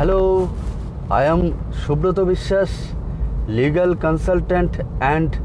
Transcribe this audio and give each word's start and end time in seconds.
Hello, 0.00 0.50
I 1.10 1.24
am 1.24 1.52
Shubroto 1.78 2.24
Vishwas, 2.26 2.70
legal 3.46 3.94
consultant 3.94 4.80
and 5.02 5.38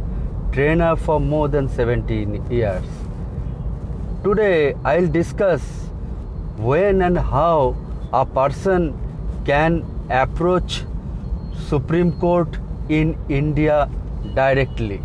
trainer 0.54 0.96
for 0.96 1.20
more 1.20 1.50
than 1.50 1.68
17 1.68 2.50
years. 2.50 2.86
Today 4.24 4.74
I'll 4.86 5.10
discuss 5.10 5.62
when 6.56 7.02
and 7.02 7.18
how 7.18 7.76
a 8.14 8.26
person 8.26 8.98
can 9.44 9.84
approach 10.10 10.86
Supreme 11.68 12.14
Court 12.14 12.58
in 12.88 13.18
India 13.28 13.90
directly. 14.36 15.02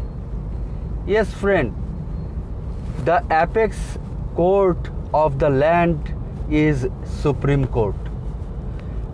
Yes, 1.09 1.35
friend, 1.35 1.75
the 3.05 3.25
apex 3.32 3.98
court 4.37 4.93
of 5.12 5.41
the 5.41 5.51
land 5.51 6.14
is 6.48 6.87
Supreme 7.03 7.67
Court. 7.67 8.09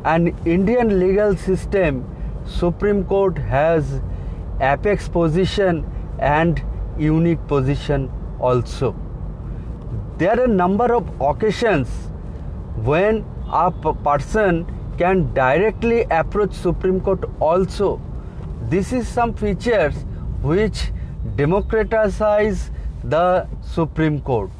An 0.06 0.28
Indian 0.45 1.01
legal 1.01 1.37
system, 1.37 2.05
Supreme 2.46 3.05
Court 3.05 3.38
has 3.38 4.01
apex 4.60 5.09
position 5.09 5.84
and 6.20 6.62
unique 6.96 7.45
position 7.48 8.09
also. 8.38 8.95
There 10.19 10.41
are 10.41 10.46
number 10.46 10.95
of 10.95 11.10
occasions 11.20 11.88
when 12.77 13.24
a 13.51 13.73
person 13.73 14.65
can 14.96 15.34
directly 15.34 16.02
approach 16.05 16.52
Supreme 16.52 17.01
Court 17.01 17.24
also. 17.41 18.01
This 18.70 18.93
is 18.93 19.09
some 19.09 19.34
features 19.34 19.95
which 20.41 20.93
democratize 21.34 22.70
the 23.02 23.48
Supreme 23.60 24.20
Court. 24.20 24.52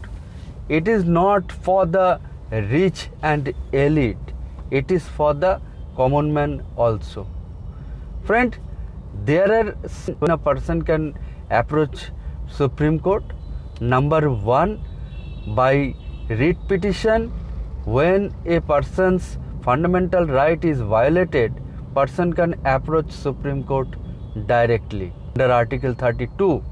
It 0.69 0.89
is 0.89 1.05
not 1.05 1.53
for 1.53 1.87
the 1.87 2.21
rich 2.51 3.11
and 3.23 3.55
elite, 3.73 4.26
it 4.71 4.91
is 4.91 5.07
for 5.07 5.35
the 5.35 5.61
common 5.97 6.33
man 6.33 6.63
also. 6.77 7.27
Friend, 8.25 8.57
there 9.25 9.51
are 9.53 9.73
when 10.19 10.31
a 10.31 10.39
person 10.39 10.83
can 10.83 11.19
approach 11.51 12.11
Supreme 12.49 12.99
Court. 12.99 13.25
Number 13.81 14.31
one, 14.31 14.81
by 15.55 15.95
writ 16.29 16.57
petition, 16.69 17.29
when 17.85 18.35
a 18.45 18.61
person's 18.61 19.39
fundamental 19.63 20.27
right 20.27 20.65
is 20.65 20.81
violated, 20.81 21.55
person 21.95 22.33
can 22.33 22.55
approach 22.65 23.11
Supreme 23.11 23.63
Court 23.65 23.89
directly 24.47 25.13
under 25.35 25.53
Article 25.53 25.95
32. 25.95 26.63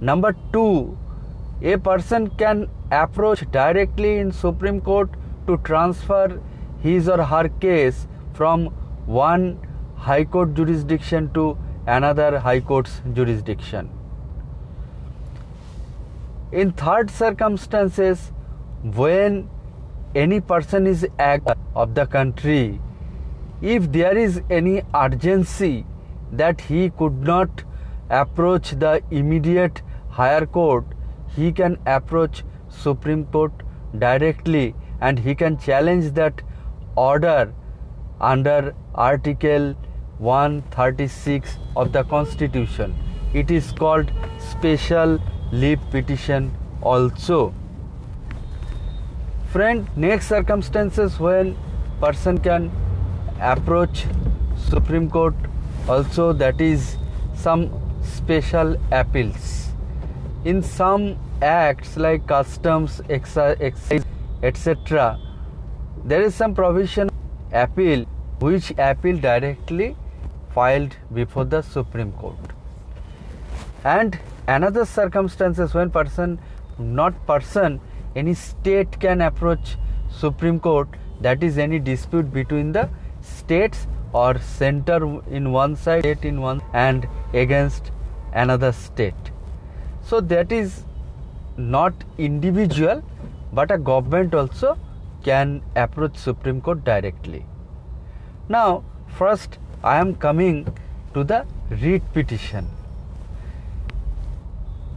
Number 0.00 0.34
two, 0.52 0.96
a 1.62 1.76
person 1.76 2.30
can 2.30 2.68
approach 2.90 3.44
directly 3.50 4.18
in 4.18 4.32
Supreme 4.32 4.80
Court 4.80 5.10
to 5.46 5.58
transfer 5.58 6.40
his 6.82 7.08
or 7.08 7.22
her 7.22 7.48
case 7.48 8.06
from 8.32 8.66
one 9.06 9.58
High 9.96 10.24
Court 10.24 10.54
jurisdiction 10.54 11.30
to 11.34 11.58
another 11.86 12.38
High 12.38 12.60
Court's 12.60 13.00
jurisdiction. 13.12 13.90
In 16.52 16.72
third 16.72 17.10
circumstances, 17.10 18.32
when 18.82 19.48
any 20.14 20.40
person 20.40 20.86
is 20.86 21.06
act 21.18 21.50
of 21.74 21.94
the 21.94 22.06
country, 22.06 22.80
if 23.62 23.92
there 23.92 24.16
is 24.16 24.40
any 24.50 24.82
urgency 24.94 25.84
that 26.32 26.60
he 26.62 26.90
could 26.90 27.20
not 27.20 27.64
approach 28.08 28.70
the 28.70 29.02
immediate 29.10 29.82
higher 30.08 30.46
court, 30.46 30.84
he 31.36 31.52
can 31.52 31.78
approach 31.86 32.42
Supreme 32.68 33.26
Court 33.26 33.52
directly 33.98 34.74
and 35.00 35.18
he 35.18 35.34
can 35.34 35.58
challenge 35.58 36.12
that 36.12 36.42
order 36.96 37.52
under 38.20 38.74
Article 38.94 39.74
136 40.18 41.56
of 41.76 41.92
the 41.92 42.04
Constitution. 42.04 42.94
It 43.32 43.50
is 43.50 43.72
called 43.72 44.10
special 44.38 45.18
leave 45.52 45.80
petition 45.90 46.52
also. 46.82 47.54
Friend, 49.52 49.88
next 49.96 50.28
circumstances 50.28 51.18
when 51.18 51.56
person 52.00 52.38
can 52.38 52.70
approach 53.40 54.04
Supreme 54.56 55.10
Court 55.10 55.34
also 55.88 56.32
that 56.32 56.60
is 56.60 56.96
some 57.34 57.70
special 58.02 58.76
appeals. 58.92 59.70
In 60.44 60.62
some 60.62 61.18
acts 61.42 61.96
like 61.96 62.26
customs, 62.26 63.00
excise, 63.08 63.74
etc., 64.42 65.18
there 66.04 66.22
is 66.22 66.34
some 66.34 66.54
provision 66.54 67.10
appeal 67.52 68.04
which 68.38 68.72
appeal 68.78 69.18
directly 69.18 69.96
filed 70.54 70.96
before 71.12 71.44
the 71.44 71.62
Supreme 71.62 72.12
Court. 72.12 72.38
And 73.84 74.18
another 74.46 74.84
circumstances 74.84 75.74
when 75.74 75.90
person 75.90 76.38
not 76.78 77.26
person 77.26 77.80
any 78.16 78.34
state 78.34 78.98
can 78.98 79.20
approach 79.20 79.76
Supreme 80.10 80.58
Court 80.58 80.88
that 81.20 81.42
is 81.42 81.58
any 81.58 81.78
dispute 81.78 82.32
between 82.32 82.72
the 82.72 82.88
states 83.20 83.86
or 84.12 84.38
center 84.38 84.96
in 85.30 85.52
one 85.52 85.76
side 85.76 86.02
state 86.02 86.24
in 86.24 86.40
one 86.40 86.62
and 86.72 87.06
against 87.34 87.92
another 88.32 88.72
state 88.72 89.30
so 90.02 90.20
that 90.20 90.50
is 90.50 90.82
not 91.56 91.92
individual 92.18 93.02
but 93.52 93.70
a 93.70 93.78
government 93.78 94.34
also 94.34 94.76
can 95.24 95.62
approach 95.76 96.16
supreme 96.16 96.60
court 96.60 96.84
directly. 96.84 97.46
Now 98.48 98.84
first 99.18 99.58
i 99.82 99.96
am 99.96 100.14
coming 100.14 100.66
to 101.14 101.24
the 101.24 101.46
writ 101.70 102.12
petition. 102.12 102.68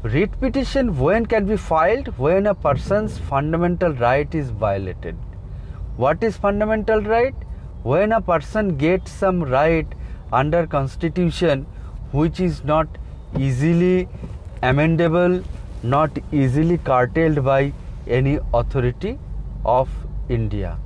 Writ 0.04 0.40
petition 0.40 0.98
when 1.00 1.26
can 1.26 1.46
be 1.46 1.56
filed? 1.56 2.08
When 2.18 2.48
a 2.48 2.54
person's 2.54 3.18
fundamental 3.18 3.94
right 3.94 4.34
is 4.36 4.50
violated. 4.50 5.16
What 5.96 6.24
is 6.24 6.38
fundamental 6.38 7.02
right? 7.02 7.36
When 7.84 8.12
a 8.12 8.22
person 8.22 8.78
gets 8.78 9.12
some 9.12 9.44
right 9.44 9.88
under 10.32 10.66
constitution 10.68 11.66
which 12.12 12.40
is 12.40 12.64
not 12.64 12.88
easily 13.38 14.08
amendable 14.62 15.44
not 15.84 16.18
easily 16.32 16.78
curtailed 16.78 17.44
by 17.44 17.74
any 18.08 18.40
authority 18.54 19.20
of 19.66 19.90
india. 20.30 20.78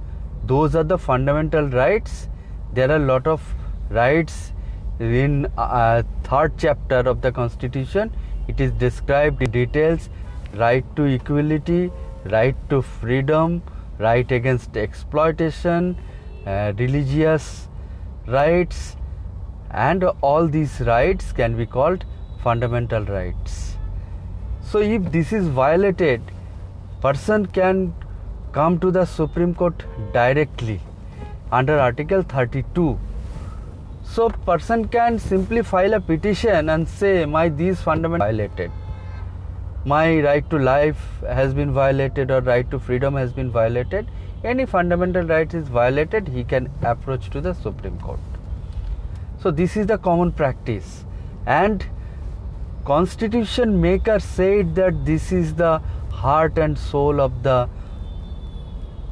Those 0.46 0.76
are 0.76 0.84
the 0.84 0.98
fundamental 0.98 1.68
rights. 1.68 2.30
There 2.74 2.90
are 2.92 2.98
a 2.98 3.06
lot 3.06 3.28
of 3.28 3.42
rights 3.90 4.54
in 5.00 5.48
uh, 5.58 6.04
third 6.24 6.54
chapter 6.58 7.00
of 7.00 7.22
the 7.22 7.32
constitution. 7.32 8.12
It 8.48 8.60
is 8.60 8.72
described 8.72 9.42
in 9.42 9.52
details. 9.52 10.10
Right 10.54 10.86
to 10.96 11.04
equality 11.04 11.92
right 12.32 12.56
to 12.70 12.82
freedom 12.82 13.62
right 14.00 14.32
against 14.32 14.78
exploitation 14.78 15.98
uh, 16.46 16.74
religious 16.78 17.68
rights 18.28 18.96
and 19.72 20.04
all 20.22 20.48
these 20.48 20.80
rights 20.82 21.32
can 21.32 21.56
be 21.58 21.66
called 21.66 22.06
fundamental 22.42 23.04
rights. 23.04 23.78
So 24.62 24.80
if 24.80 25.12
this 25.12 25.34
is 25.34 25.48
violated 25.48 26.22
person 27.02 27.46
can 27.46 27.94
come 28.58 28.80
to 28.84 28.90
the 28.92 29.06
supreme 29.06 29.54
court 29.54 29.84
directly 30.14 30.80
under 31.52 31.78
article 31.88 32.24
32 32.38 32.88
so 34.14 34.30
person 34.30 34.88
can 34.88 35.20
simply 35.20 35.62
file 35.62 35.94
a 35.94 36.00
petition 36.00 36.70
and 36.70 36.88
say 36.88 37.26
my 37.26 37.50
these 37.50 37.82
fundamental 37.82 38.26
violated. 38.28 38.72
My 39.86 40.20
right 40.22 40.50
to 40.50 40.58
life 40.58 41.02
has 41.22 41.54
been 41.54 41.72
violated 41.72 42.32
or 42.32 42.42
right 42.42 42.70
to 42.72 42.80
freedom 42.80 43.16
has 43.16 43.32
been 43.32 43.52
violated. 43.52 44.08
Any 44.44 44.66
fundamental 44.66 45.24
right 45.24 45.54
is 45.54 45.68
violated 45.68 46.28
he 46.28 46.44
can 46.44 46.70
approach 46.82 47.30
to 47.32 47.42
the 47.42 47.54
supreme 47.54 48.00
court. 48.00 48.20
So 49.40 49.52
this 49.52 49.78
is 49.78 49.88
the 49.88 49.98
common 49.98 50.32
practice. 50.32 51.06
And 51.46 51.86
constitution 52.86 53.80
maker 53.80 54.20
said 54.20 54.76
that 54.76 55.06
this 55.06 55.32
is 55.32 55.54
the 55.54 55.80
heart 56.12 56.58
and 56.58 56.78
soul 56.78 57.22
of 57.22 57.44
the 57.44 57.70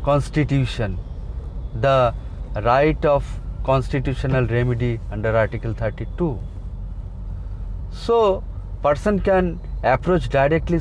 constitution 0.07 0.97
the 1.85 2.13
right 2.63 3.05
of 3.13 3.31
constitutional 3.69 4.45
remedy 4.47 4.99
under 5.11 5.35
article 5.43 5.73
32 5.73 6.27
so 7.91 8.43
person 8.83 9.19
can 9.19 9.59
approach 9.83 10.29
directly 10.29 10.79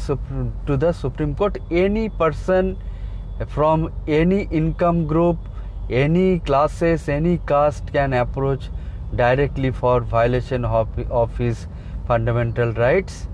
to 0.66 0.76
the 0.76 0.92
supreme 0.92 1.34
court. 1.34 1.56
Any 1.70 2.08
person 2.08 2.76
from 3.48 3.92
any 4.06 4.42
income 4.50 5.06
group 5.06 5.38
any 5.90 6.38
classes 6.40 7.08
any 7.08 7.38
caste 7.46 7.92
can 7.92 8.12
approach 8.12 8.68
directly 9.14 9.70
for 9.70 10.00
violation 10.00 10.64
of, 10.64 11.36
his 11.38 11.66
fundamental 12.06 12.72
rights. 12.72 13.26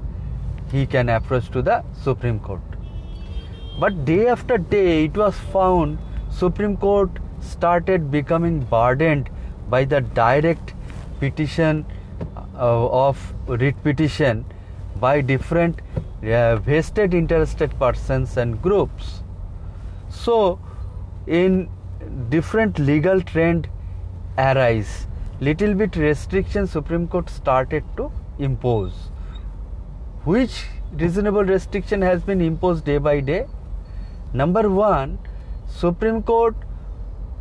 He 0.71 0.87
can 0.87 1.09
approach 1.09 1.51
to 1.51 1.63
the 1.63 1.83
supreme 1.93 2.39
court 2.41 2.70
but 3.81 4.05
day 4.05 4.27
after 4.29 4.59
day 4.59 5.05
it 5.05 5.17
was 5.17 5.37
found 5.57 5.99
supreme 6.31 6.77
court 6.77 7.11
started 7.41 8.11
becoming 8.11 8.61
burdened 8.77 9.31
by 9.69 9.85
the 9.85 10.01
direct 10.01 10.75
petition 11.19 11.85
uh, 12.57 13.07
of 13.07 13.35
writ 13.49 13.83
petition 13.83 14.45
by 14.97 15.21
different 15.21 15.81
uh, 16.23 16.57
vested 16.57 17.15
interested 17.15 17.77
persons 17.79 18.37
and 18.37 18.61
groups. 18.61 19.23
So, 20.11 20.61
in 21.27 21.71
different 22.29 22.79
legal 22.79 23.23
trend 23.23 23.69
arise, 24.37 25.07
little 25.41 25.75
bit 25.75 25.97
restriction 25.97 26.67
Supreme 26.67 27.09
Court 27.09 27.31
started 27.31 27.85
to 27.97 28.13
impose. 28.39 28.93
Which 30.25 30.65
reasonable 30.93 31.45
restriction 31.45 32.03
has 32.03 32.23
been 32.23 32.41
imposed 32.43 32.85
day 32.85 32.99
by 32.99 33.21
day? 33.21 33.47
Number 34.33 34.69
one, 34.69 35.19
Supreme 35.67 36.23
Court 36.23 36.55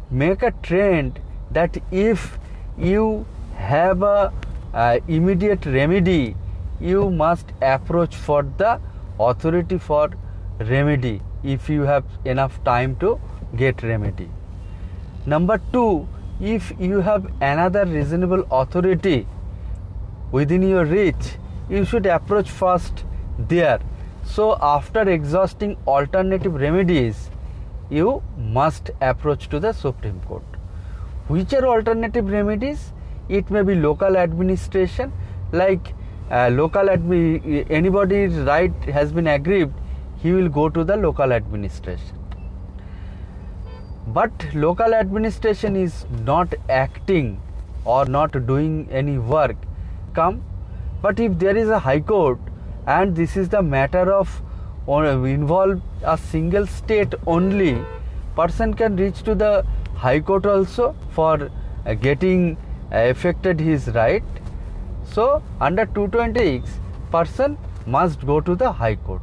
make 0.10 0.42
a 0.42 0.52
trend 0.64 1.20
that 1.52 1.78
if 1.92 2.40
you 2.78 3.26
have 3.56 4.02
a 4.02 4.34
uh, 4.74 5.00
immediate 5.08 5.66
remedy 5.66 6.36
you 6.80 7.10
must 7.12 7.52
approach 7.62 8.16
for 8.16 8.44
the 8.58 8.80
authority 9.20 9.78
for 9.78 10.10
remedy 10.60 11.22
if 11.44 11.70
you 11.70 11.82
have 11.82 12.06
enough 12.26 12.64
time 12.64 12.96
to 12.98 13.20
get 13.56 13.84
remedy. 13.84 14.30
Number 15.26 15.60
2 15.74 16.08
if 16.42 16.72
you 16.80 17.02
have 17.02 17.26
another 17.42 17.86
reasonable 17.86 18.46
authority 18.50 19.28
within 20.32 20.62
your 20.62 20.86
reach 20.86 21.36
you 21.70 21.84
should 21.86 22.06
approach 22.06 22.50
first 22.50 23.04
there 23.38 23.80
so 24.36 24.58
after 24.62 25.02
exhausting 25.10 25.76
alternative 25.88 26.54
remedies 26.64 27.30
you 27.90 28.22
must 28.58 28.92
approach 29.02 29.50
to 29.50 29.60
the 29.60 29.72
supreme 29.72 30.20
court. 30.28 30.44
Which 31.28 31.54
are 31.54 31.66
alternative 31.66 32.30
remedies? 32.30 32.94
It 33.28 33.50
may 33.50 33.64
be 33.64 33.76
local 33.76 34.18
administration 34.18 35.12
like 35.52 35.94
uh, 36.32 36.50
local 36.50 36.84
admi- 36.84 37.66
anybody's 37.72 38.34
right 38.52 38.74
has 38.86 39.12
been 39.12 39.28
aggrieved 39.28 39.74
he 40.22 40.32
will 40.32 40.50
go 40.50 40.70
to 40.70 40.84
the 40.84 40.96
local 40.98 41.34
administration. 41.34 42.18
But 44.08 44.32
local 44.54 44.94
administration 44.94 45.76
is 45.76 46.06
not 46.26 46.54
acting 46.70 47.42
or 47.86 48.06
not 48.06 48.46
doing 48.46 48.88
any 48.92 49.18
work 49.18 49.56
come 50.14 50.44
but 51.02 51.20
if 51.20 51.40
there 51.40 51.56
is 51.56 51.70
a 51.70 51.80
high 51.80 52.00
court 52.00 52.40
and 52.86 53.16
this 53.16 53.38
is 53.38 53.50
the 53.50 53.62
matter 53.62 54.12
of 54.12 54.42
or 54.86 55.06
involve 55.06 55.82
a 56.04 56.18
single 56.18 56.66
state 56.66 57.14
only. 57.28 57.84
Person 58.36 58.74
can 58.74 58.96
reach 58.96 59.22
to 59.24 59.36
the 59.36 59.66
high 59.96 60.20
court 60.20 60.46
also 60.46 60.96
for 61.12 61.50
getting 62.02 62.58
uh, 62.92 63.10
affected 63.10 63.60
his 63.60 63.88
right. 63.90 64.24
So 65.04 65.44
under 65.60 65.86
226 65.86 66.70
person 67.12 67.58
must 67.86 68.26
go 68.26 68.40
to 68.40 68.56
the 68.56 68.72
high 68.72 68.96
court. 68.96 69.22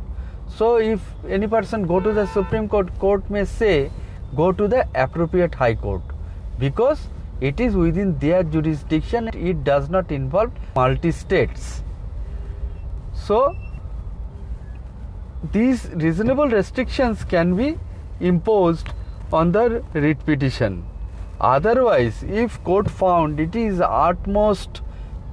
So 0.49 0.77
if 0.77 1.01
any 1.29 1.47
person 1.47 1.87
go 1.87 2.01
to 2.01 2.13
the 2.13 2.27
supreme 2.27 2.69
court 2.69 2.97
court 2.99 3.29
may 3.31 3.45
say 3.45 3.91
go 4.37 4.53
to 4.53 4.69
the 4.69 4.87
appropriate 4.95 5.55
high 5.55 5.75
court 5.75 6.03
because 6.59 7.09
it 7.41 7.61
is 7.61 7.75
within 7.75 8.19
their 8.19 8.43
jurisdiction. 8.43 9.29
It 9.35 9.65
does 9.65 9.91
not 9.91 10.11
involve 10.11 10.53
multi 10.75 11.11
states 11.11 11.83
so 13.27 13.57
these 15.53 15.87
reasonable 16.05 16.49
restrictions 16.49 17.25
can 17.25 17.55
be 17.57 17.79
imposed 18.21 18.89
on 19.33 19.53
the 19.53 19.83
writ 19.95 20.25
petition. 20.25 20.85
Otherwise 21.41 22.23
if 22.23 22.63
court 22.65 22.91
found 22.91 23.41
it 23.41 23.55
is 23.55 23.81
utmost 23.81 24.81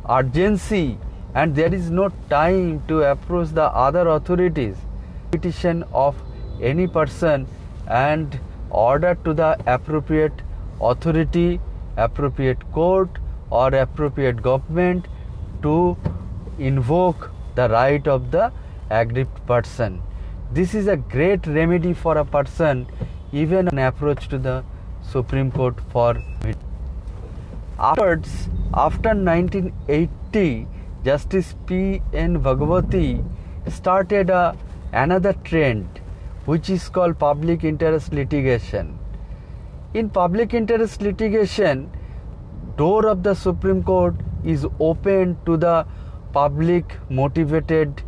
urgency 0.09 0.97
and 1.33 1.55
there 1.55 1.73
is 1.73 1.89
no 1.89 2.09
time 2.29 2.83
to 2.87 3.01
approach 3.11 3.49
the 3.59 3.67
other 3.83 4.07
authorities 4.07 4.75
petition 5.31 5.83
of 5.91 6.15
any 6.61 6.87
person 6.87 7.47
and 7.87 8.39
order 8.69 9.15
to 9.23 9.33
the 9.33 9.51
appropriate 9.67 10.41
authority 10.81 11.59
appropriate 11.97 12.71
court 12.73 13.17
or 13.49 13.67
appropriate 13.75 14.41
government 14.41 15.07
to 15.61 15.97
invoke 16.59 17.31
the 17.55 17.69
right 17.69 18.07
of 18.07 18.31
the 18.31 18.51
aggrieved 18.89 19.45
person 19.45 20.01
this 20.51 20.73
is 20.73 20.87
a 20.87 20.97
great 20.97 21.47
remedy 21.47 21.93
for 21.93 22.17
a 22.17 22.25
person 22.25 22.85
even 23.31 23.67
an 23.67 23.79
approach 23.79 24.27
to 24.27 24.37
the 24.37 24.63
supreme 25.13 25.51
court 25.51 25.79
for 25.91 26.11
Afterwards, 27.79 28.49
after 28.73 29.09
1980, 29.09 30.67
Justice 31.03 31.55
P. 31.65 32.01
N. 32.13 32.41
Bhagwati 32.41 33.25
started 33.67 34.29
a, 34.29 34.55
another 34.91 35.33
trend 35.43 35.99
which 36.45 36.69
is 36.69 36.87
called 36.87 37.17
public 37.17 37.63
interest 37.63 38.13
litigation. 38.13 38.99
In 39.93 40.09
public 40.09 40.53
interest 40.53 41.01
litigation, 41.01 41.91
door 42.77 43.07
of 43.07 43.23
the 43.23 43.33
Supreme 43.33 43.83
Court 43.83 44.15
is 44.45 44.65
open 44.79 45.35
to 45.45 45.57
the 45.57 45.85
public 46.33 46.97
motivated 47.09 48.03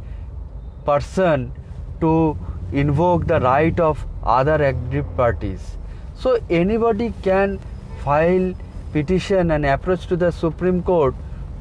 person 0.86 1.51
to 2.01 2.38
invoke 2.72 3.27
the 3.27 3.39
right 3.39 3.80
of 3.80 4.06
other 4.24 4.56
aggrieved 4.56 5.16
parties. 5.16 5.77
So 6.16 6.39
anybody 6.50 7.13
can 7.22 7.60
file 8.04 8.54
petition 8.92 9.51
and 9.51 9.66
approach 9.66 10.07
to 10.07 10.16
the 10.16 10.31
Supreme 10.31 10.81
Court 10.83 11.16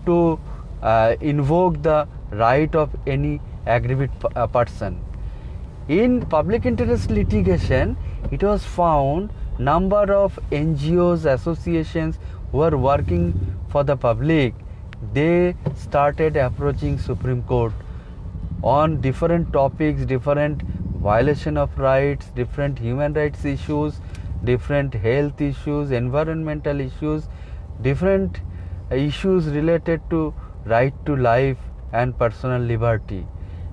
to 0.06 0.38
uh, 0.82 1.16
invoke 1.20 1.82
the 1.82 2.06
right 2.30 2.74
of 2.74 2.94
any 3.06 3.40
aggrieved 3.66 4.10
uh, 4.36 4.46
person. 4.46 5.00
In 5.88 6.24
public 6.26 6.64
interest 6.64 7.10
litigation, 7.10 7.96
it 8.30 8.42
was 8.42 8.64
found 8.64 9.30
number 9.58 10.12
of 10.12 10.38
NGOs, 10.50 11.24
associations 11.30 12.18
who 12.50 12.60
are 12.62 12.76
working 12.76 13.56
for 13.68 13.84
the 13.84 13.96
public, 13.96 14.54
they 15.12 15.54
started 15.76 16.36
approaching 16.36 16.98
Supreme 16.98 17.42
Court 17.42 17.72
on 18.62 19.00
different 19.00 19.52
topics, 19.52 20.04
different 20.04 20.62
violation 20.62 21.56
of 21.58 21.78
rights, 21.78 22.26
different 22.34 22.78
human 22.78 23.12
rights 23.12 23.44
issues, 23.44 24.00
different 24.44 24.94
health 24.94 25.40
issues, 25.40 25.90
environmental 25.90 26.80
issues, 26.80 27.28
different 27.82 28.40
issues 28.90 29.46
related 29.48 30.00
to 30.10 30.32
right 30.64 30.94
to 31.06 31.16
life 31.16 31.58
and 31.92 32.18
personal 32.18 32.60
liberty, 32.60 33.26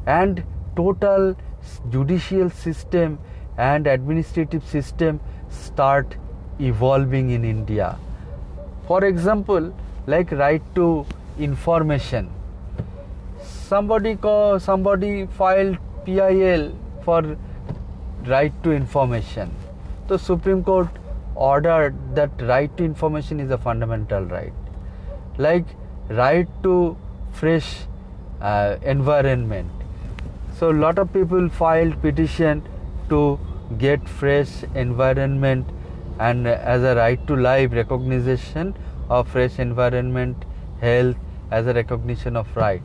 and 0.06 0.44
total 0.76 1.36
judicial 1.90 2.50
system 2.50 3.18
and 3.58 3.88
administrative 3.88 4.66
system 4.66 5.20
start 5.50 6.16
evolving 6.60 7.30
in 7.30 7.46
India. 7.46 7.98
For 8.88 9.06
example, 9.06 9.74
like 10.08 10.32
right 10.32 10.62
to 10.76 11.06
information. 11.40 12.30
Somebody 13.44 14.16
call, 14.16 14.60
somebody 14.60 15.26
filed 15.26 15.78
PIL 16.06 16.74
for 17.04 17.38
right 18.26 18.64
to 18.64 18.72
information 18.72 19.52
the 20.12 20.20
Supreme 20.20 20.64
Court 20.64 20.90
ordered 21.36 21.96
that 22.16 22.42
right 22.42 22.76
to 22.78 22.84
information 22.84 23.40
is 23.40 23.52
a 23.52 23.58
fundamental 23.58 24.26
right, 24.26 24.54
like 25.38 25.66
right 26.10 26.50
to 26.64 26.98
fresh 27.32 27.70
uh, 28.42 28.76
environment. 28.82 29.72
So 30.58 30.70
lot 30.70 31.00
of 31.00 31.14
people 31.14 31.48
filed 31.50 32.02
petition 32.02 32.64
to 33.10 33.40
get 33.78 34.08
fresh 34.08 34.64
environment 34.76 35.66
and 36.20 36.48
as 36.48 36.84
a 36.84 36.96
right 36.96 37.26
to 37.28 37.36
life 37.36 37.72
recognition 37.72 38.76
of 39.10 39.30
fresh 39.30 39.60
environment 39.60 40.44
health 40.82 41.16
as 41.52 41.68
a 41.68 41.74
recognition 41.74 42.36
of 42.36 42.56
right. 42.56 42.82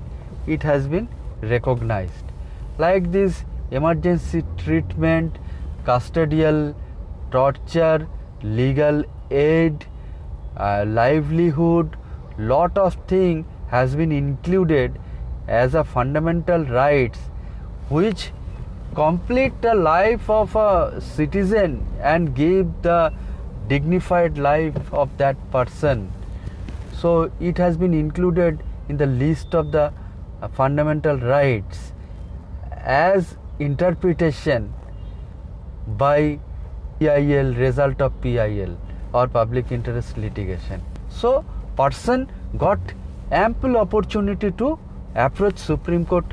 It 0.47 0.63
has 0.63 0.87
been 0.87 1.09
recognized. 1.41 2.33
Like 2.79 3.11
this 3.11 3.45
emergency 3.71 4.45
treatment 4.59 5.39
custodial 5.85 6.75
torture, 7.31 8.07
legal 8.43 9.05
aid, 9.31 9.87
uh, 10.57 10.85
livelihood, 10.87 11.97
lot 12.39 12.77
of 12.77 12.95
thing 13.09 13.45
has 13.69 13.97
been 13.97 14.13
included 14.13 14.99
as 15.49 15.75
a 15.75 15.85
fundamental 15.85 16.65
rights 16.65 17.19
which 17.89 18.31
complete 18.95 19.61
the 19.63 19.75
life 19.75 20.29
of 20.31 20.55
a 20.57 21.01
citizen 21.01 21.87
and 22.01 22.35
give 22.35 22.67
the 22.83 23.13
dignified 23.69 24.39
life 24.39 24.93
of 24.93 25.17
that 25.19 25.37
person 25.51 26.11
so 27.01 27.31
it 27.41 27.59
has 27.59 27.77
been 27.77 27.95
included 27.95 28.63
in 28.89 28.97
the 28.97 29.07
list 29.07 29.55
of 29.55 29.73
the 29.73 29.93
uh, 30.43 30.49
fundamental 30.49 31.17
rights 31.19 31.93
as 32.73 33.37
interpretation 33.59 34.73
by 35.99 36.39
PIL 36.99 37.55
result 37.55 38.01
of 38.01 38.21
PIL 38.23 38.77
or 39.13 39.29
public 39.29 39.73
interest 39.73 40.17
litigation. 40.17 40.83
So 41.09 41.45
person 41.77 42.31
got 42.57 42.79
ample 43.31 43.77
opportunity 43.77 44.51
to 44.53 44.79
approach 45.15 45.59
Supreme 45.59 46.07
Court 46.07 46.25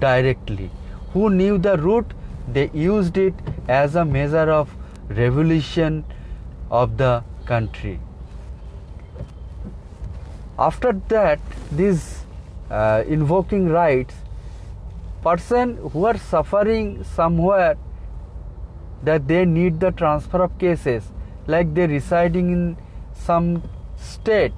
directly. 0.00 0.70
Who 1.12 1.30
knew 1.30 1.58
the 1.58 1.76
route, 1.76 2.12
they 2.48 2.70
used 2.72 3.16
it 3.16 3.34
as 3.68 3.94
a 3.94 4.04
measure 4.04 4.50
of 4.50 4.74
revolution 5.08 6.04
of 6.70 6.96
the 6.96 7.24
country. 7.46 8.00
After 10.60 10.92
that, 11.08 11.40
these 11.72 12.22
uh, 12.70 13.02
invoking 13.08 13.70
rights, 13.70 14.14
person 15.22 15.76
who 15.92 16.04
are 16.04 16.18
suffering 16.18 17.02
somewhere 17.02 17.78
that 19.02 19.26
they 19.26 19.46
need 19.46 19.80
the 19.80 19.90
transfer 19.90 20.42
of 20.42 20.58
cases, 20.58 21.12
like 21.46 21.72
they 21.72 21.86
residing 21.86 22.52
in 22.52 22.76
some 23.14 23.62
state 23.96 24.52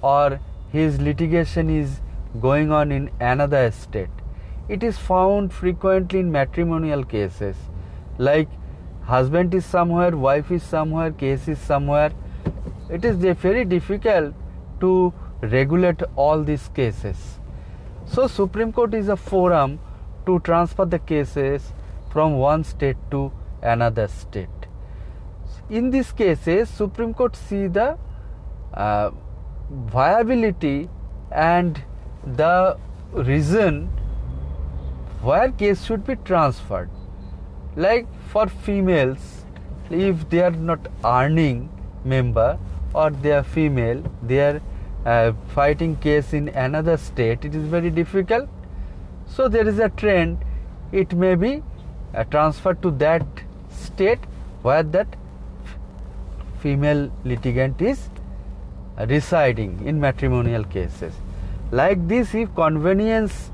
or 0.00 0.38
his 0.70 1.00
litigation 1.00 1.68
is 1.68 2.00
going 2.40 2.70
on 2.70 2.92
in 2.92 3.10
another 3.18 3.72
state. 3.72 4.10
It 4.68 4.84
is 4.84 4.96
found 4.96 5.52
frequently 5.52 6.20
in 6.20 6.30
matrimonial 6.30 7.02
cases, 7.02 7.56
like 8.16 8.48
husband 9.02 9.54
is 9.54 9.64
somewhere, 9.64 10.16
wife 10.16 10.52
is 10.52 10.62
somewhere, 10.62 11.10
case 11.10 11.48
is 11.48 11.58
somewhere. 11.58 12.12
It 12.88 13.04
is 13.04 13.16
very 13.16 13.64
difficult 13.64 14.34
to 14.80 15.12
regulate 15.40 16.02
all 16.16 16.42
these 16.42 16.68
cases. 16.68 17.38
So 18.06 18.26
Supreme 18.26 18.72
Court 18.72 18.94
is 18.94 19.08
a 19.08 19.16
forum 19.16 19.78
to 20.26 20.40
transfer 20.40 20.84
the 20.84 20.98
cases 20.98 21.72
from 22.10 22.38
one 22.38 22.64
state 22.64 22.96
to 23.10 23.32
another 23.62 24.08
state. 24.08 24.48
In 25.70 25.90
these 25.90 26.12
cases, 26.12 26.68
Supreme 26.68 27.12
Court 27.12 27.36
see 27.36 27.66
the 27.66 27.98
uh, 28.72 29.10
viability 29.70 30.88
and 31.30 31.82
the 32.24 32.78
reason 33.12 33.90
where 35.22 35.50
case 35.52 35.84
should 35.84 36.06
be 36.06 36.16
transferred. 36.16 36.90
Like 37.76 38.06
for 38.28 38.48
females, 38.48 39.44
if 39.90 40.28
they 40.30 40.40
are 40.40 40.50
not 40.50 40.88
earning 41.04 41.68
member 42.04 42.58
or 42.94 43.10
they 43.10 43.32
are 43.32 43.42
female, 43.42 44.02
they 44.22 44.40
are 44.40 44.60
uh, 45.08 45.32
fighting 45.54 45.96
case 45.96 46.32
in 46.32 46.48
another 46.48 46.96
state, 46.96 47.44
it 47.44 47.54
is 47.54 47.64
very 47.74 47.90
difficult. 47.90 48.48
So 49.26 49.48
there 49.48 49.68
is 49.68 49.78
a 49.78 49.88
trend. 49.88 50.44
It 50.92 51.14
may 51.14 51.34
be 51.34 51.62
uh, 52.14 52.24
transferred 52.24 52.82
to 52.82 52.90
that 53.02 53.26
state 53.70 54.18
where 54.62 54.82
that 54.82 55.16
female 56.60 57.10
litigant 57.24 57.80
is 57.80 58.08
residing 59.08 59.86
in 59.86 60.00
matrimonial 60.00 60.64
cases. 60.64 61.14
Like 61.70 62.08
this, 62.08 62.34
if 62.34 62.54
convenience 62.54 63.50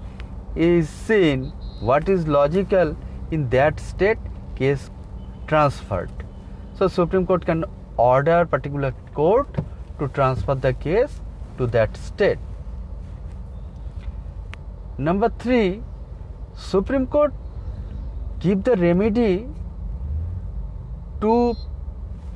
is 0.54 0.88
seen, 0.88 1.52
what 1.80 2.08
is 2.08 2.26
logical 2.26 2.96
in 3.30 3.48
that 3.50 3.80
state, 3.80 4.18
case 4.56 4.90
transferred. 5.46 6.10
So, 6.78 6.88
Supreme 6.88 7.26
Court 7.26 7.44
can 7.44 7.64
order 7.96 8.44
particular 8.46 8.92
court 9.12 9.48
to 9.98 10.08
transfer 10.08 10.54
the 10.54 10.72
case 10.72 11.20
to 11.58 11.66
that 11.66 11.96
state. 11.96 12.38
Number 14.98 15.28
three, 15.38 15.82
Supreme 16.56 17.06
Court 17.06 17.32
give 18.40 18.62
the 18.64 18.76
remedy 18.76 19.46
to 21.20 21.54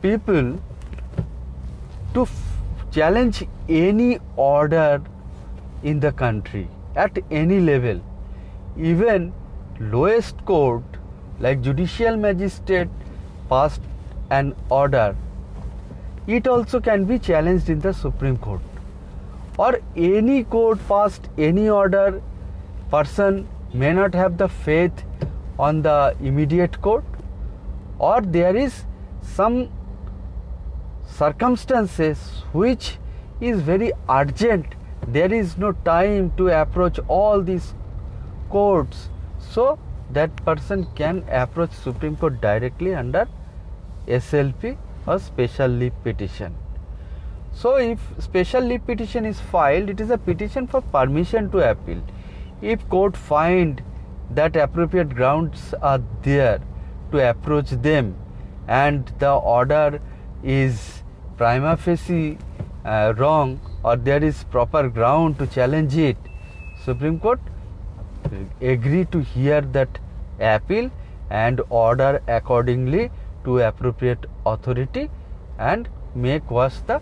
people 0.03 0.59
to 2.15 2.27
challenge 2.91 3.45
any 3.69 4.19
order 4.37 5.03
in 5.83 6.01
the 6.01 6.11
country 6.13 6.69
at 6.97 7.19
any 7.31 7.61
level. 7.61 8.01
Even 8.77 9.33
lowest 9.79 10.45
court 10.45 10.83
like 11.39 11.61
judicial 11.61 12.17
magistrate 12.17 12.89
passed 13.49 13.83
an 14.31 14.55
order. 14.69 15.15
It 16.27 16.49
also 16.49 16.81
can 16.81 17.05
be 17.05 17.19
challenged 17.19 17.71
in 17.71 17.79
the 17.81 17.93
supreme 17.93 18.37
court 18.37 18.61
or 19.59 19.81
any 19.97 20.45
court 20.45 20.79
passed 20.89 21.29
any 21.37 21.69
order 21.69 22.23
person 22.91 23.47
may 23.75 23.93
not 23.93 24.15
have 24.15 24.39
the 24.39 24.49
faith 24.49 25.05
on 25.59 25.83
the 25.83 26.17
immediate 26.21 26.81
court 26.81 27.05
or 27.99 28.21
there 28.21 28.57
is 28.57 28.85
some 29.23 29.69
circumstances 31.19 32.19
which 32.53 32.99
is 33.41 33.61
very 33.61 33.93
urgent. 34.09 34.67
There 35.07 35.33
is 35.33 35.57
no 35.59 35.73
time 35.73 36.33
to 36.37 36.49
approach 36.49 36.99
all 37.09 37.43
these 37.43 37.75
courts. 38.51 39.11
So 39.39 39.79
that 40.11 40.45
person 40.45 40.87
can 40.95 41.25
approach 41.31 41.71
supreme 41.71 42.17
court 42.17 42.41
directly 42.41 42.95
under 42.95 43.29
slp 44.07 44.77
or 45.07 45.19
special 45.19 45.69
leave 45.69 45.93
petition 46.03 46.55
so 47.53 47.77
if 47.77 47.99
special 48.19 48.63
leave 48.63 48.85
petition 48.87 49.25
is 49.25 49.41
filed 49.41 49.91
it 49.91 50.01
is 50.01 50.11
a 50.11 50.19
petition 50.19 50.67
for 50.67 50.81
permission 50.81 51.51
to 51.51 51.71
appeal. 51.71 52.03
If 52.63 52.89
court 52.89 53.17
find 53.17 53.83
that 54.31 54.57
appropriate 54.57 55.15
grounds 55.15 55.75
are 55.81 56.01
there 56.23 56.61
to 57.13 57.31
approach 57.31 57.71
them 57.71 58.17
and 58.67 59.11
the 59.19 59.33
order 59.33 60.01
is 60.43 61.03
prima 61.37 61.77
facie 61.77 62.39
uh, 62.85 63.15
wrong 63.17 63.61
or 63.83 63.97
there 63.97 64.23
is 64.23 64.45
proper 64.45 64.89
ground 64.89 65.39
to 65.39 65.47
challenge 65.47 65.97
it, 65.97 66.17
Supreme 66.85 67.19
Court 67.19 67.41
agree 68.61 69.05
to 69.07 69.21
hear 69.21 69.61
that 69.61 69.99
appeal 70.41 70.91
and 71.31 71.61
order 71.71 72.23
accordingly 72.29 73.11
to 73.45 73.61
appropriate 73.61 74.27
authority 74.47 75.11
and 75.59 75.89
make 76.15 76.47
quash 76.47 76.79
the 76.87 77.01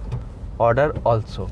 order 0.58 0.92
also. 1.04 1.48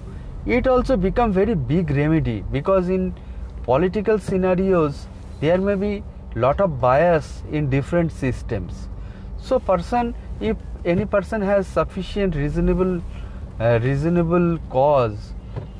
It 0.46 0.66
also 0.66 0.96
become 0.96 1.32
very 1.32 1.54
big 1.54 1.90
remedy 1.90 2.44
because 2.52 2.88
in 2.88 3.14
political 3.62 4.18
scenarios 4.18 5.06
there 5.40 5.58
may 5.58 5.74
be 5.74 6.02
lot 6.34 6.60
of 6.60 6.80
bias 6.80 7.42
in 7.50 7.70
different 7.70 8.12
systems. 8.12 8.88
So 9.38 9.58
person 9.58 10.14
if 10.40 10.56
any 10.84 11.04
person 11.06 11.40
has 11.40 11.66
sufficient 11.66 12.34
reasonable 12.34 13.00
uh, 13.60 13.78
reasonable 13.82 14.58
cause 14.68 15.32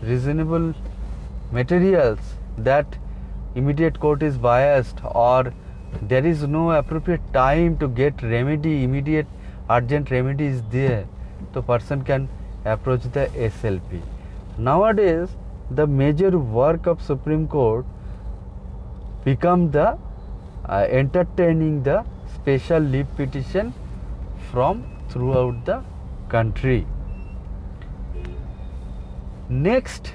reasonable 0.03 0.75
materials 1.51 2.19
that 2.57 2.97
immediate 3.55 3.99
court 4.01 4.23
is 4.23 4.39
biased 4.39 4.99
or 5.05 5.53
there 6.03 6.25
is 6.27 6.43
no 6.43 6.71
appropriate 6.73 7.33
time 7.33 7.77
to 7.79 7.89
get 7.89 8.23
remedy 8.23 8.85
immediate 8.85 9.27
urgent 9.71 10.11
remedy 10.11 10.47
is 10.47 10.63
there 10.71 11.07
the 11.53 11.63
person 11.63 12.03
can 12.03 12.29
approach 12.65 13.03
the 13.13 13.27
slp 13.51 14.01
nowadays 14.59 15.29
the 15.71 15.87
major 15.87 16.39
work 16.39 16.87
of 16.87 17.03
supreme 17.03 17.47
court 17.49 17.85
become 19.25 19.71
the 19.71 19.99
uh, 20.69 20.87
entertaining 20.89 21.83
the 21.83 22.05
special 22.35 22.79
leave 22.79 23.09
petition 23.17 23.73
from 24.51 24.85
throughout 25.09 25.65
the 25.65 25.83
country. 26.29 26.87
Next 29.49 30.13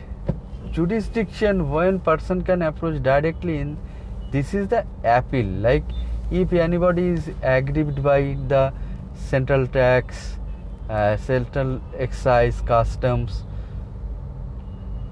jurisdiction 0.71 1.69
when 1.69 1.99
person 1.99 2.41
can 2.43 2.61
approach 2.61 3.01
directly 3.01 3.57
in 3.57 3.77
this 4.31 4.53
is 4.53 4.67
the 4.67 4.85
appeal 5.03 5.45
like 5.45 5.83
if 6.29 6.53
anybody 6.53 7.07
is 7.07 7.29
aggrieved 7.41 8.03
by 8.03 8.37
the 8.47 8.71
central 9.15 9.65
tax 9.65 10.38
uh, 10.89 11.17
central 11.17 11.81
excise 11.97 12.61
customs 12.61 13.43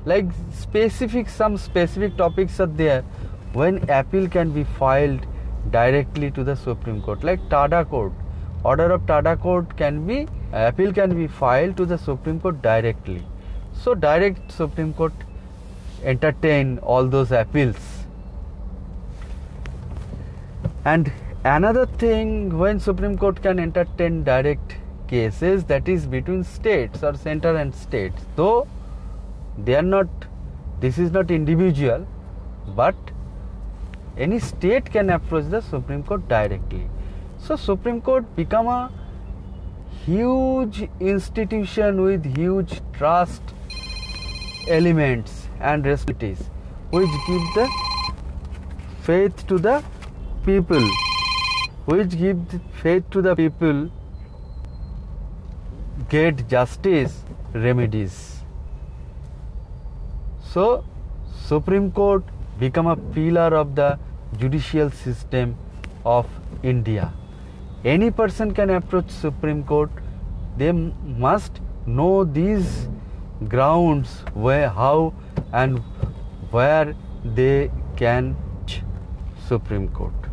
like 0.05 0.25
specific 0.51 1.29
some 1.29 1.57
specific 1.57 2.15
topics 2.17 2.60
are 2.60 2.74
there 2.84 3.01
when 3.53 3.77
appeal 3.89 4.27
can 4.27 4.51
be 4.51 4.63
filed 4.63 5.25
directly 5.72 6.31
to 6.31 6.43
the 6.43 6.55
supreme 6.55 7.01
court 7.01 7.24
like 7.24 7.50
tada 7.50 7.84
court 7.89 8.13
order 8.63 8.91
of 8.91 9.05
Tada 9.05 9.39
court 9.39 9.75
can 9.77 10.05
be 10.07 10.27
appeal 10.51 10.93
can 10.93 11.15
be 11.15 11.27
filed 11.27 11.77
to 11.77 11.86
the 11.86 11.98
Supreme 11.98 12.39
Court 12.39 12.62
directly. 12.62 13.24
So 13.74 13.93
direct 13.93 14.51
Supreme 14.51 14.93
Court 14.93 15.13
entertain 16.03 16.79
all 16.79 17.07
those 17.07 17.31
appeals. 17.31 17.77
And 20.86 21.12
another 21.43 21.86
thing 21.86 22.57
when 22.57 22.79
Supreme 22.79 23.17
Court 23.17 23.41
can 23.41 23.60
entertain 23.60 24.24
direct 24.24 24.75
cases 25.08 25.64
that 25.66 25.88
is 25.88 26.06
between 26.06 26.44
states 26.44 27.04
or 27.04 27.16
center 27.16 27.56
and 27.56 27.74
states. 27.74 28.26
Though 28.36 28.68
they 29.58 29.76
are 29.76 29.82
not 29.82 30.08
this 30.80 30.98
is 30.98 31.12
not 31.12 31.32
individual 31.32 32.08
but 32.76 32.96
any 34.18 34.40
state 34.40 34.92
can 34.92 35.10
approach 35.10 35.46
the 35.50 35.62
Supreme 35.62 36.04
Court 36.04 36.28
directly. 36.28 36.88
So 37.40 37.56
Supreme 37.56 38.02
Court 38.02 38.36
become 38.36 38.68
a 38.68 38.92
huge 40.06 40.88
institution 41.00 42.02
with 42.02 42.26
huge 42.36 42.82
trust 42.94 43.42
elements 44.68 45.48
and 45.60 45.86
responsibilities 45.86 46.50
which 46.92 47.10
give 47.28 47.42
the 47.56 47.70
faith 49.02 49.46
to 49.48 49.58
the 49.58 49.84
people 50.46 50.88
which 51.86 52.18
give 52.18 52.40
faith 52.82 53.10
to 53.12 53.22
the 53.22 53.36
people 53.36 53.90
get 56.10 56.48
justice 56.48 57.24
remedies. 57.54 58.44
So 60.54 60.84
supreme 61.46 61.92
court 61.92 62.24
become 62.60 62.88
a 62.88 62.96
pillar 62.96 63.56
of 63.56 63.76
the 63.76 64.00
judicial 64.38 64.90
system 64.90 65.56
of 66.06 66.26
india. 66.64 67.14
Any 67.86 68.12
person 68.12 68.54
can 68.54 68.70
approach 68.70 69.10
supreme 69.10 69.64
court. 69.64 69.92
They 70.58 70.72
must 70.72 71.60
know 71.86 72.24
these 72.24 72.88
grounds 73.48 74.16
where 74.34 74.70
how 74.70 75.14
and 75.54 75.80
where 76.52 76.96
they 77.24 77.72
can 77.96 78.36
supreme 79.48 79.88
court 79.90 80.26